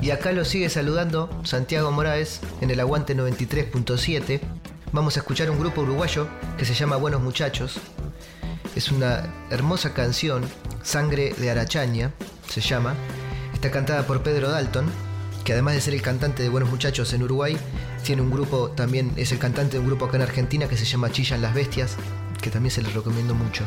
Y 0.00 0.12
acá 0.12 0.30
lo 0.30 0.44
sigue 0.44 0.70
saludando 0.70 1.28
Santiago 1.44 1.90
Moraes 1.90 2.40
en 2.60 2.70
el 2.70 2.78
Aguante 2.78 3.16
93.7. 3.16 4.40
Vamos 4.92 5.16
a 5.16 5.20
escuchar 5.20 5.50
un 5.50 5.58
grupo 5.58 5.80
uruguayo 5.80 6.28
que 6.56 6.64
se 6.64 6.74
llama 6.74 6.96
Buenos 6.96 7.22
Muchachos. 7.22 7.80
Es 8.76 8.92
una 8.92 9.24
hermosa 9.50 9.94
canción, 9.94 10.48
Sangre 10.82 11.34
de 11.36 11.50
Arachaña, 11.50 12.12
se 12.48 12.60
llama. 12.60 12.94
Está 13.52 13.70
cantada 13.70 14.06
por 14.06 14.22
Pedro 14.22 14.48
Dalton, 14.48 14.86
que 15.44 15.52
además 15.52 15.74
de 15.74 15.80
ser 15.80 15.94
el 15.94 16.02
cantante 16.02 16.44
de 16.44 16.48
Buenos 16.48 16.70
Muchachos 16.70 17.12
en 17.12 17.24
Uruguay, 17.24 17.56
tiene 18.04 18.22
un 18.22 18.30
grupo, 18.30 18.70
también 18.70 19.12
es 19.16 19.32
el 19.32 19.38
cantante 19.38 19.72
de 19.72 19.80
un 19.80 19.86
grupo 19.86 20.04
acá 20.04 20.16
en 20.16 20.22
Argentina 20.22 20.68
que 20.68 20.76
se 20.76 20.84
llama 20.84 21.10
Chillan 21.10 21.42
las 21.42 21.52
Bestias, 21.52 21.96
que 22.40 22.50
también 22.50 22.70
se 22.70 22.82
les 22.82 22.94
recomiendo 22.94 23.34
mucho. 23.34 23.64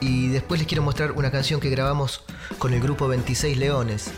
Y 0.00 0.28
después 0.28 0.58
les 0.58 0.66
quiero 0.66 0.82
mostrar 0.82 1.12
una 1.12 1.30
canción 1.30 1.60
que 1.60 1.68
grabamos 1.68 2.22
con 2.58 2.72
el 2.72 2.80
grupo 2.80 3.08
26 3.08 3.58
Leones, 3.58 4.10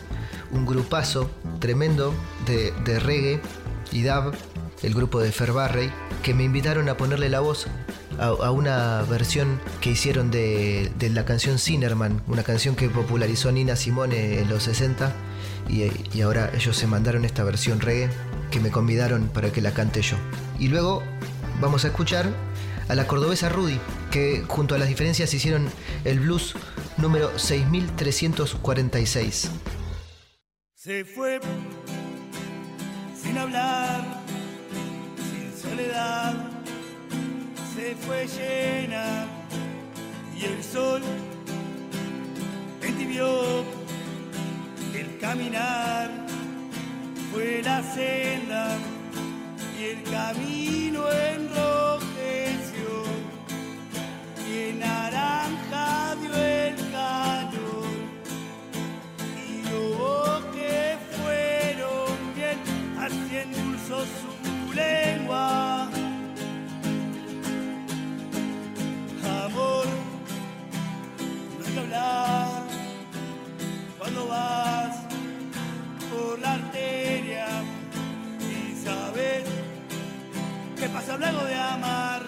un 0.53 0.67
grupazo 0.67 1.29
tremendo 1.59 2.15
de, 2.47 2.73
de 2.85 3.01
reggae 3.01 3.41
y 3.91 4.03
dub, 4.03 4.35
el 4.83 4.95
grupo 4.95 5.21
de 5.21 5.33
Fer 5.33 5.53
Barrey, 5.53 5.93
que 6.23 6.35
me 6.35 6.45
invitaron 6.45 6.89
a 6.89 6.97
ponerle 6.97 7.29
la 7.29 7.41
voz 7.41 7.67
a, 8.19 8.51
una 8.51 9.03
versión 9.03 9.61
que 9.81 9.91
hicieron 9.91 10.31
de, 10.31 10.91
de 10.99 11.11
la 11.11 11.25
canción 11.25 11.59
Cinnamon, 11.59 12.23
una 12.27 12.43
canción 12.43 12.75
que 12.75 12.89
popularizó 12.89 13.53
Nina 13.53 13.77
Simone 13.77 14.41
en 14.41 14.49
los 14.49 14.65
60 14.65 15.13
y, 15.69 15.85
y 16.17 16.21
ahora 16.23 16.51
ellos 16.55 16.77
se 16.77 16.87
mandaron 16.87 17.25
esta 17.25 17.45
versión 17.45 17.81
reggae 17.81 18.11
que 18.51 18.61
me 18.61 18.71
convidaron 18.71 19.29
para 19.29 19.53
que 19.53 19.61
la 19.61 19.73
cante 19.73 20.03
yo. 20.03 20.17
Y 20.59 20.69
luego 20.69 21.03
vamos 21.61 21.85
a 21.85 21.89
escuchar 21.89 22.27
a 22.89 22.95
la 22.95 23.07
cordobesa 23.07 23.49
Rudy, 23.49 23.79
que 24.11 24.45
junto 24.47 24.75
a 24.75 24.79
las 24.79 24.89
diferencias 24.89 25.33
hicieron 25.35 25.69
el 26.05 26.21
blues 26.21 26.55
número 26.97 27.39
6346. 27.39 29.51
Se 30.75 31.05
fue 31.05 31.41
sin 33.15 33.37
hablar, 33.37 34.18
soledad, 35.69 36.35
se 37.75 37.95
fue 37.97 38.27
llena 38.27 39.27
y 40.37 40.45
el 40.45 40.63
sol 40.63 41.03
entibió 42.83 43.65
el 44.95 45.19
caminar, 45.19 46.11
fue 47.33 47.63
la 47.63 47.83
senda 47.83 48.77
y 49.79 49.85
el 49.85 50.03
camino 50.05 51.05
enrojeció 51.11 52.91
y 54.49 54.71
en 54.71 54.79
naranja 54.81 56.17
dio 56.21 56.35
el 56.35 56.77
calor. 56.91 57.87
Y 59.47 59.73
hubo 59.73 60.41
que 60.53 60.97
fueron 61.17 62.35
bien 62.35 62.59
haciendo 62.99 63.99
su 63.99 64.38
luego 81.19 81.45
de 81.45 81.55
amar. 81.55 82.23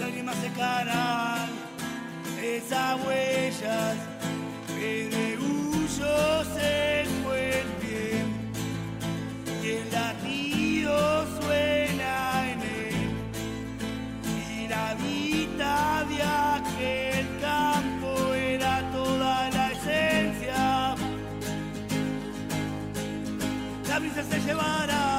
Lágrimas 0.00 0.36
secarán 0.36 1.48
esas 2.42 3.00
huellas 3.04 3.96
que 4.68 5.08
de 5.08 5.38
huyo 5.38 6.44
se 6.54 7.04
bien 7.80 8.28
y 9.62 9.68
el 9.68 9.90
latido 9.90 11.26
suena 11.40 12.52
en 12.52 12.60
él 12.60 13.10
y 14.50 14.68
la 14.68 14.94
vida 14.94 16.04
de 16.10 16.22
aquel 16.22 17.26
campo 17.40 18.34
era 18.34 18.82
toda 18.92 19.50
la 19.50 19.72
esencia 19.72 20.94
la 23.88 23.98
brisa 23.98 24.22
se 24.22 24.40
llevará 24.40 25.15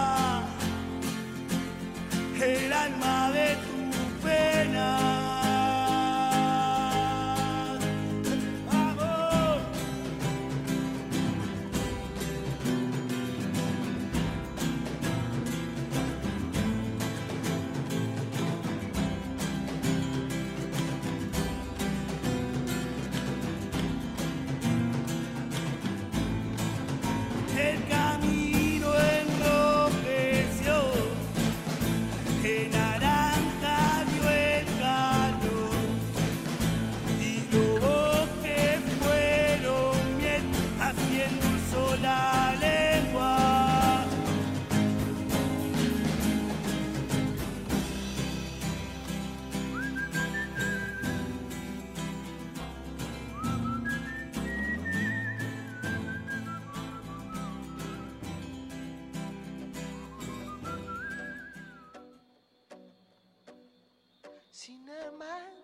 Cinnamon, 64.67 65.63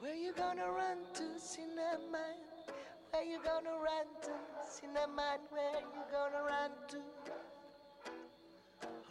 where 0.00 0.14
you 0.14 0.32
gonna 0.32 0.70
run 0.72 0.96
to, 1.12 1.38
Cinnamon? 1.38 2.40
Where 3.10 3.22
you 3.22 3.38
gonna 3.44 3.76
run 3.76 4.06
to, 4.22 4.32
Cinnamon? 4.66 5.40
Where 5.50 5.80
you 5.92 6.02
gonna 6.10 6.42
run 6.42 6.70
to? 6.88 7.02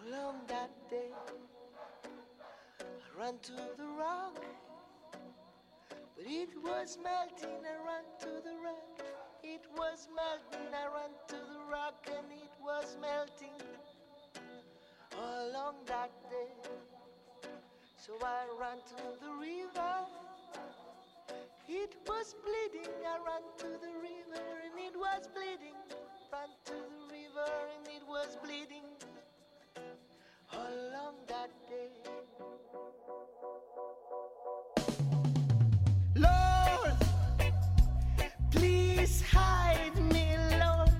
Along 0.08 0.42
that 0.48 0.72
day, 0.90 1.12
I 2.82 3.20
ran 3.20 3.38
to 3.44 3.54
the 3.78 3.86
rock, 4.00 4.44
but 5.92 6.26
it 6.26 6.50
was 6.64 6.98
melting. 7.04 7.62
I 7.70 7.78
ran 7.86 8.06
to 8.22 8.42
the 8.50 8.56
rock, 8.66 9.04
it 9.44 9.62
was 9.78 10.08
melting. 10.10 10.74
I 10.74 10.88
ran 10.88 11.12
to 11.28 11.36
the 11.36 11.60
rock, 11.72 12.08
and 12.08 12.32
it 12.32 12.54
was 12.60 12.98
melting. 13.00 13.62
Along 15.20 15.76
that 15.86 16.10
day. 16.32 16.95
So 18.06 18.14
I 18.22 18.46
ran 18.62 18.78
to 18.78 19.20
the 19.20 19.32
river. 19.42 19.96
It 21.68 21.96
was 22.08 22.36
bleeding. 22.46 22.94
I 23.04 23.18
ran 23.26 23.42
to 23.58 23.80
the 23.82 23.94
river 24.00 24.46
and 24.64 24.78
it 24.78 24.96
was 24.96 25.28
bleeding. 25.34 25.74
Ran 26.32 26.50
to 26.66 26.74
the 26.74 27.02
river 27.10 27.50
and 27.74 27.88
it 27.88 28.04
was 28.08 28.38
bleeding. 28.44 28.86
All 30.54 30.68
along 30.68 31.16
that 31.30 31.50
day. 31.68 31.90
Lord, 36.16 36.98
please 38.52 39.24
hide 39.24 39.98
me, 40.14 40.38
Lord. 40.60 40.92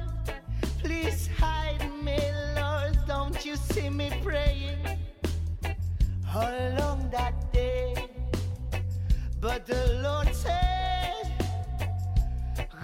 Please 0.80 1.30
hide 1.38 1.88
me, 2.04 2.18
Lord. 2.56 2.98
Don't 3.06 3.46
you 3.46 3.56
see 3.58 3.92
me 3.92 4.10
praying? 4.24 5.05
Along 6.36 7.10
that 7.12 7.52
day. 7.54 7.96
But 9.40 9.66
the 9.66 10.00
Lord 10.04 10.34
said, 10.36 11.32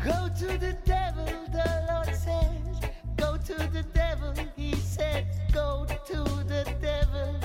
Go 0.06 0.30
to 0.40 0.58
the 0.58 0.78
devil. 0.86 1.26
The 1.52 1.86
Lord 1.90 2.16
said, 2.16 2.94
Go 3.18 3.38
to 3.38 3.56
the 3.56 3.84
devil. 3.94 4.34
He 4.56 4.74
said, 4.76 5.28
Go 5.52 5.86
to 6.08 6.24
the 6.48 6.64
devil. 6.82 7.36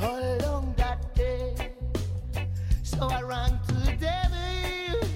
Along 0.00 0.74
that 0.76 1.14
day. 1.14 1.72
So 2.82 3.06
I 3.06 3.22
ran 3.22 3.58
to 3.68 3.74
the 3.74 3.96
devil. 4.00 5.08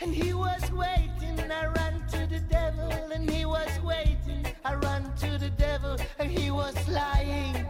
And 0.00 0.14
he 0.14 0.32
was 0.32 0.70
waiting. 0.72 1.38
I 1.50 1.66
ran 1.66 2.06
to 2.12 2.26
the 2.26 2.40
devil. 2.40 2.90
And 3.12 3.28
he 3.28 3.44
was 3.44 3.70
waiting. 3.80 4.46
I 4.64 4.74
ran 4.74 5.14
to 5.16 5.38
the 5.38 5.50
devil. 5.50 5.96
And 6.18 6.30
he 6.30 6.50
was 6.50 6.74
lying 6.88 7.63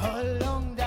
how 0.00 0.22
long 0.22 0.79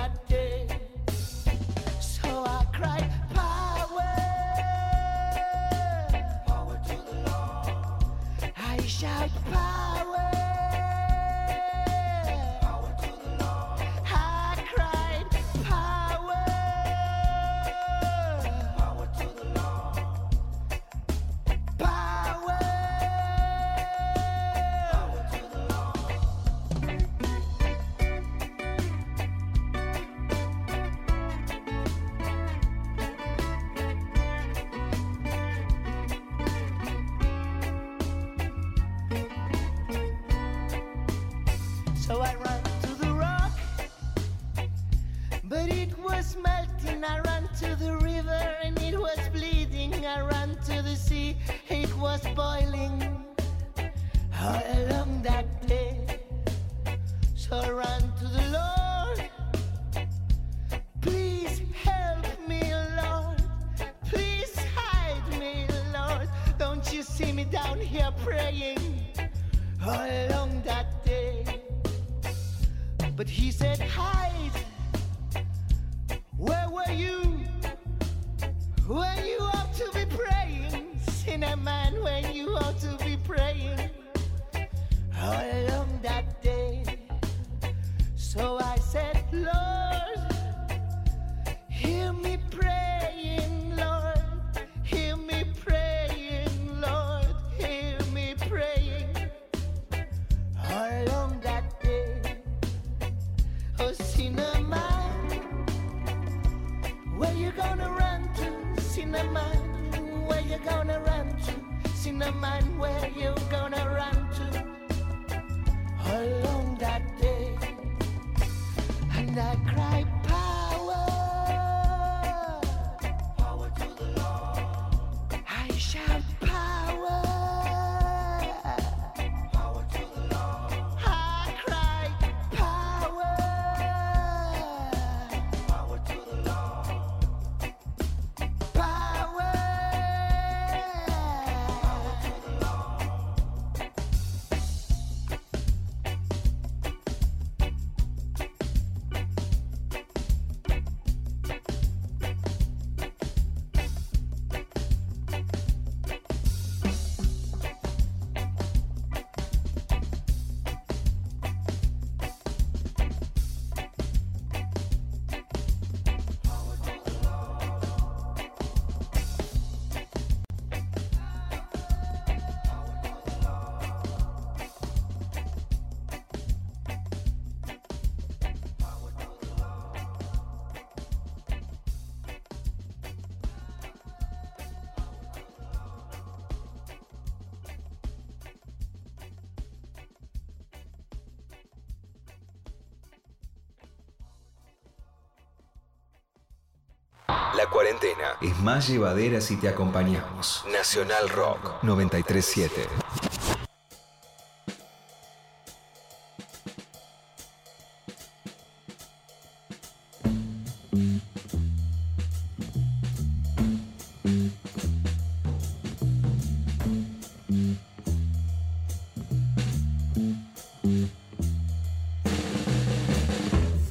La 197.55 197.69
cuarentena 197.69 198.37
es 198.41 198.57
más 198.59 198.87
llevadera 198.87 199.39
si 199.39 199.57
te 199.57 199.67
acompañamos. 199.67 200.65
Nacional 200.71 201.29
Rock 201.29 201.83
937. 201.83 202.87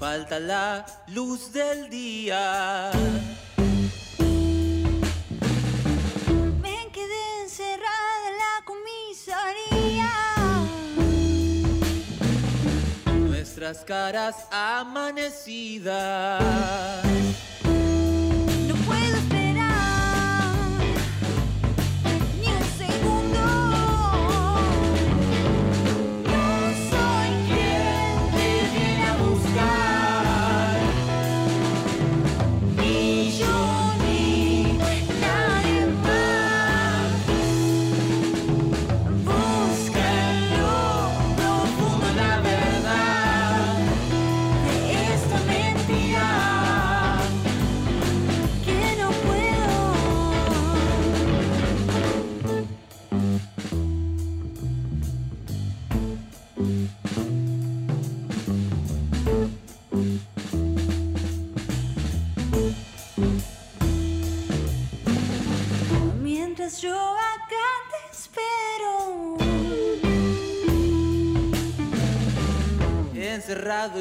Falta 0.01 0.41
la 0.41 0.85
luz 1.07 1.53
del 1.53 1.89
día. 1.89 2.91
las 13.73 13.85
caras 13.87 14.37
amanecidas. 14.51 16.43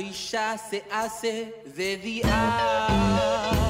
אישה, 0.02 0.54
שאה 0.72 1.08
זה 1.66 1.95
דעה. 2.24 3.61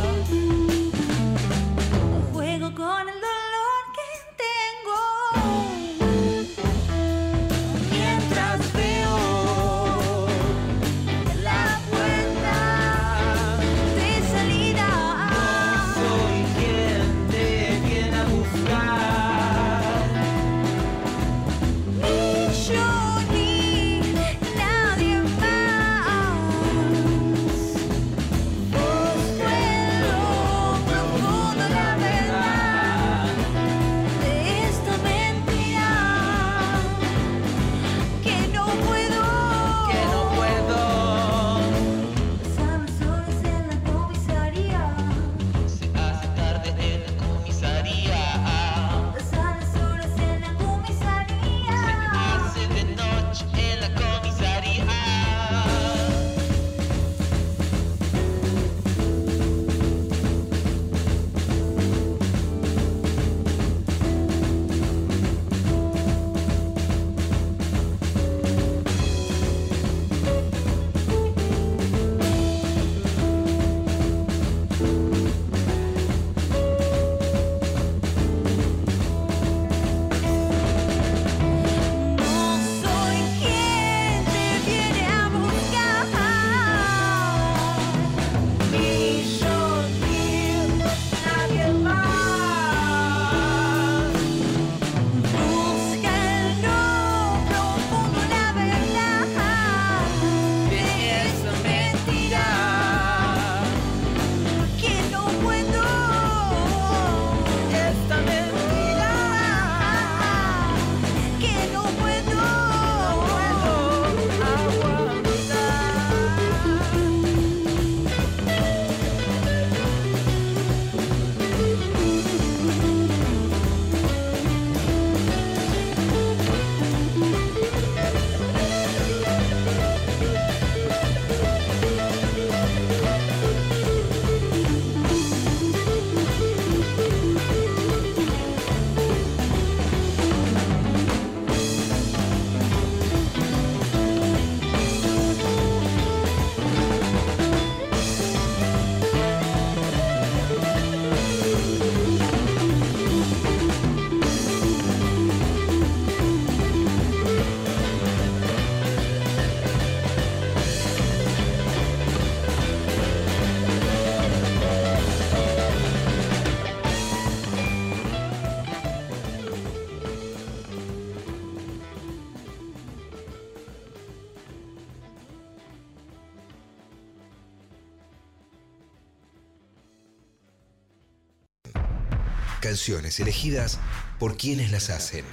canciones 182.71 183.19
elegidas 183.19 183.79
por 184.17 184.37
quienes 184.37 184.71
las 184.71 184.89
hacen. 184.89 185.25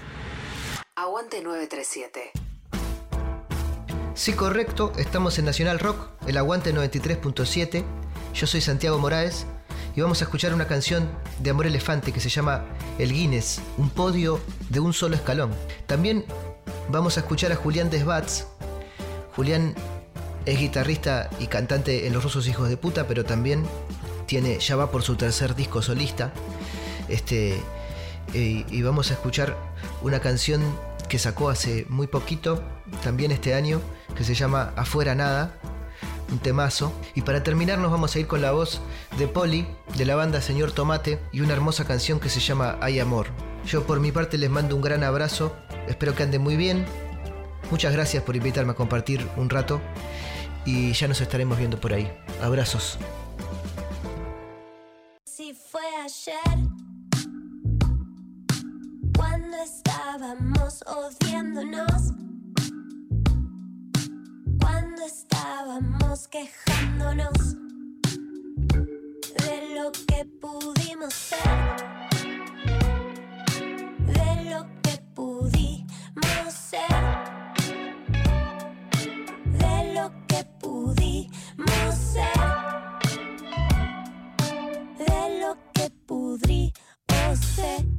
Aguante 0.96 1.40
937. 1.40 2.32
Sí, 4.14 4.32
correcto, 4.32 4.92
estamos 4.98 5.38
en 5.38 5.44
Nacional 5.44 5.78
Rock, 5.78 6.08
el 6.26 6.36
Aguante 6.36 6.74
93.7. 6.74 7.84
Yo 8.34 8.46
soy 8.48 8.60
Santiago 8.60 8.98
Moraes 8.98 9.46
y 9.94 10.00
vamos 10.00 10.20
a 10.20 10.24
escuchar 10.24 10.52
una 10.52 10.66
canción 10.66 11.08
de 11.38 11.50
Amor 11.50 11.68
Elefante 11.68 12.10
que 12.10 12.18
se 12.18 12.28
llama 12.28 12.64
El 12.98 13.12
Guinness, 13.12 13.60
un 13.76 13.90
podio 13.90 14.40
de 14.68 14.80
un 14.80 14.92
solo 14.92 15.14
escalón. 15.14 15.52
También 15.86 16.24
vamos 16.90 17.18
a 17.18 17.20
escuchar 17.20 17.52
a 17.52 17.54
Julián 17.54 17.88
Desbats. 17.88 18.48
Julián 19.36 19.76
es 20.44 20.58
guitarrista 20.58 21.30
y 21.38 21.46
cantante 21.46 22.08
en 22.08 22.14
Los 22.14 22.24
Rusos 22.24 22.48
Hijos 22.48 22.68
de 22.68 22.76
Puta, 22.76 23.06
pero 23.06 23.24
también 23.24 23.64
tiene, 24.26 24.58
ya 24.58 24.74
va 24.74 24.90
por 24.90 25.04
su 25.04 25.14
tercer 25.14 25.54
disco 25.54 25.82
solista. 25.82 26.32
Este, 27.08 27.60
eh, 28.34 28.64
y, 28.68 28.82
vamos 28.82 29.10
a 29.10 29.14
escuchar 29.14 29.56
una 30.02 30.20
canción 30.20 30.62
que 31.08 31.18
sacó 31.18 31.48
hace 31.48 31.86
muy 31.88 32.06
poquito, 32.06 32.62
también 33.02 33.32
este 33.32 33.54
año, 33.54 33.80
que 34.14 34.24
se 34.24 34.34
llama 34.34 34.72
Afuera 34.76 35.14
Nada, 35.14 35.54
un 36.30 36.38
temazo. 36.38 36.92
Y 37.14 37.22
para 37.22 37.42
terminar 37.42 37.78
nos 37.78 37.90
vamos 37.90 38.14
a 38.14 38.18
ir 38.18 38.26
con 38.26 38.42
la 38.42 38.52
voz 38.52 38.80
de 39.16 39.28
Poli, 39.28 39.66
de 39.96 40.04
la 40.04 40.16
banda 40.16 40.42
Señor 40.42 40.72
Tomate, 40.72 41.18
y 41.32 41.40
una 41.40 41.54
hermosa 41.54 41.86
canción 41.86 42.20
que 42.20 42.28
se 42.28 42.40
llama 42.40 42.78
Hay 42.82 43.00
Amor. 43.00 43.28
Yo 43.66 43.86
por 43.86 44.00
mi 44.00 44.12
parte 44.12 44.38
les 44.38 44.50
mando 44.50 44.76
un 44.76 44.82
gran 44.82 45.02
abrazo, 45.02 45.56
espero 45.88 46.14
que 46.14 46.22
anden 46.22 46.42
muy 46.42 46.56
bien. 46.56 46.84
Muchas 47.70 47.92
gracias 47.92 48.22
por 48.22 48.36
invitarme 48.36 48.72
a 48.72 48.76
compartir 48.76 49.26
un 49.36 49.50
rato 49.50 49.80
y 50.64 50.92
ya 50.92 51.08
nos 51.08 51.20
estaremos 51.20 51.58
viendo 51.58 51.80
por 51.80 51.92
ahí. 51.92 52.10
Abrazos. 52.42 52.98
Si 55.24 55.54
fue 55.54 55.82
ayer 56.04 56.87
cuando 59.18 59.56
estábamos 59.56 60.84
odiándonos, 60.86 62.12
cuando 64.60 65.02
estábamos 65.04 66.28
quejándonos 66.28 67.56
de 69.42 69.74
lo 69.74 69.90
que 70.06 70.24
pudimos 70.40 71.12
ser, 71.12 71.38
de 74.06 74.50
lo 74.50 74.66
que 74.82 75.02
pudimos 75.16 76.54
ser, 76.54 76.80
de 79.58 79.94
lo 79.94 80.12
que 80.28 80.44
pudimos 86.06 87.38
ser 87.56 87.97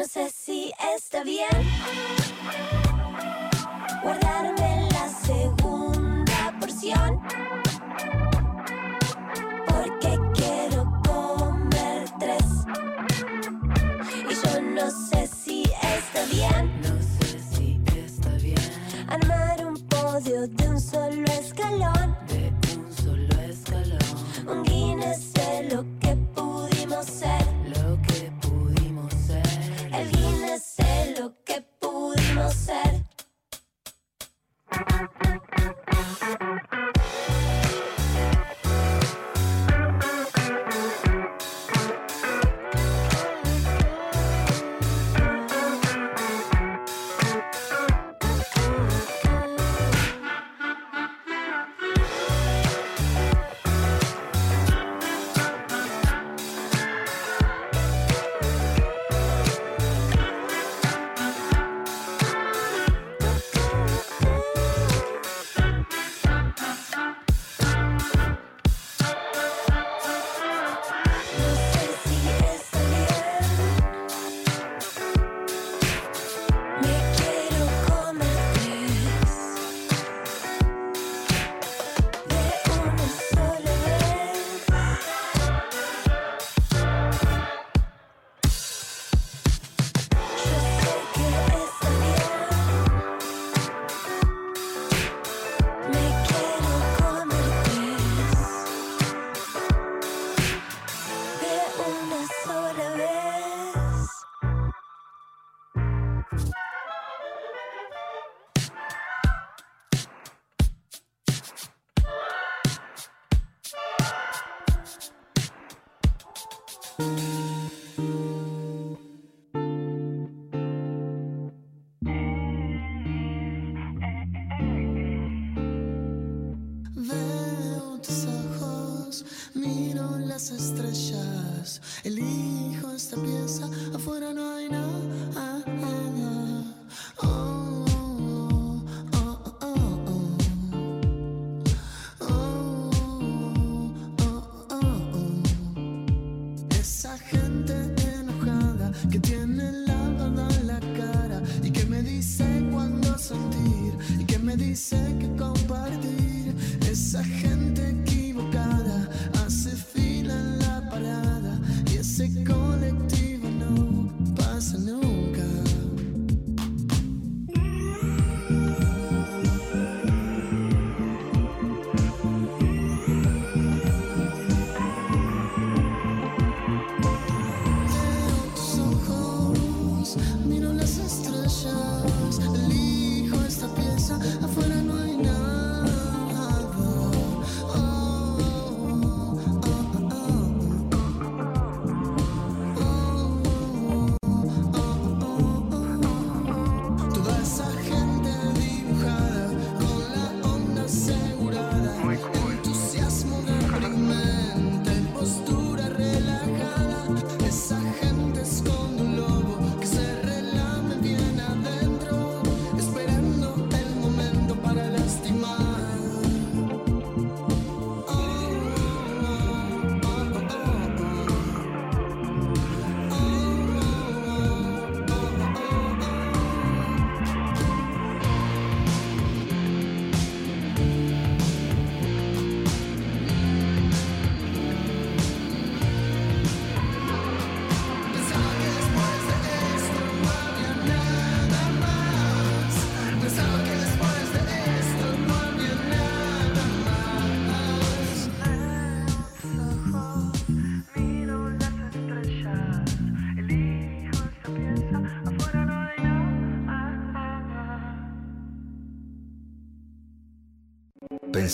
No 0.00 0.06
sé 0.06 0.30
si 0.30 0.72
está 0.96 1.22
bien 1.24 1.46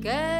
¿Qué 0.00 0.39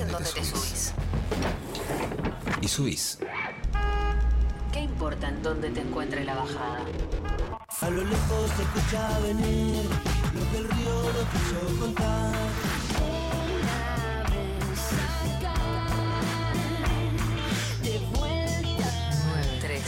¿Sabes 0.00 0.06
en 0.06 0.12
dónde 0.12 0.30
te 0.32 0.44
subís? 0.44 0.92
Y 2.62 2.68
subís. 2.68 3.18
¿Qué 4.72 4.80
importa 4.80 5.28
en 5.28 5.42
dónde 5.42 5.68
te 5.70 5.80
encuentre 5.80 6.24
la 6.24 6.36
bajada? 6.36 6.84
A 7.80 7.90
lo 7.90 8.04
lejos 8.04 8.50
se 8.56 8.62
escucha 8.62 9.18
venir 9.20 9.84
lo 10.34 10.50
que 10.50 10.58
el 10.58 10.68
río 10.70 11.02
no 11.02 11.22
quiso 11.32 11.80
contar. 11.80 12.34
De 17.82 17.98
vuelta. 18.18 19.12
9, 19.34 19.58
3, 19.60 19.82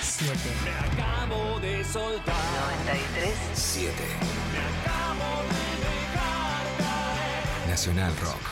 7. 0.00 0.38
Me 0.64 1.02
acabo 1.02 1.60
de 1.60 1.84
soltar. 1.84 2.34
93. 2.72 3.32
7. 3.54 3.92
Me 4.52 4.58
acabo 4.80 5.30
de 5.48 5.62
dejar 5.86 6.64
caer. 6.78 7.68
Nacional 7.68 8.16
Rock. 8.22 8.51